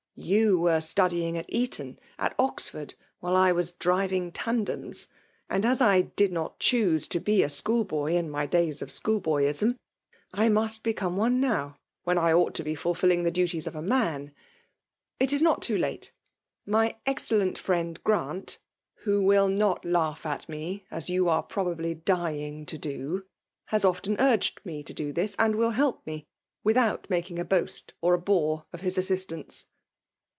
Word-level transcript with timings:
17m 0.19 0.59
were 0.59 0.81
studying 0.81 1.35
at 1.37 1.49
Eton^ 1.49 1.97
at 2.19 2.37
Oxfiord, 2.37 2.93
when 3.21 3.33
I 3.33 3.51
was 3.53 3.71
driving 3.71 4.31
tandems; 4.31 5.07
and 5.49 5.65
as 5.65 5.79
I 5.81 6.01
did 6.01 6.31
not 6.33 6.59
dioose 6.59 7.07
to 7.09 7.19
be 7.19 7.41
a 7.41 7.49
schoolboy 7.49 8.11
in 8.11 8.29
my 8.29 8.45
days 8.45 8.81
of 8.83 8.89
adioolboyism, 8.89 9.77
I 10.33 10.47
Bost 10.49 10.83
become 10.83 11.15
one 11.17 11.39
now, 11.39 11.77
when 12.03 12.17
I 12.19 12.33
ought 12.33 12.53
to 12.55 12.63
be 12.63 12.75
fill* 12.75 12.93
fining 12.93 13.23
the 13.23 13.31
duties 13.31 13.65
of 13.65 13.73
a 13.73 13.81
man.— 13.81 14.31
^It 15.21 15.31
is 15.33 15.41
not 15.41 15.61
too 15.61 15.77
late. 15.77 16.11
My 16.67 16.97
exeelkiil 17.07 17.57
friend 17.57 18.03
Grant 18.03 18.59
(who 18.97 19.23
will 19.23 19.47
not 19.47 19.83
Im^ 19.83 19.93
1 19.93 19.93
80 19.93 19.93
WKXBIX 19.93 19.95
DOMIX^nOlt. 20.37 20.43
it 20.43 20.49
me^ 20.51 20.83
as 20.91 21.05
yov 21.09 21.27
aie 21.29 21.47
probably 21.47 21.93
dying 21.95 22.65
to 22.67 22.77
do) 22.77 23.23
ban 23.71 23.79
often 23.85 24.17
urged 24.19 24.59
me 24.65 24.83
to 24.83 24.93
Uns, 25.17 25.35
and 25.39 25.55
will 25.55 25.71
help 25.71 26.05
me, 26.05 26.27
tfithout 26.63 27.09
making 27.09 27.39
a 27.39 27.45
boast 27.45 27.93
or 28.01 28.13
a 28.13 28.19
bore 28.19 28.65
of 28.71 28.81
bis 28.81 28.97
assist 28.99 29.31
ance." 29.31 29.65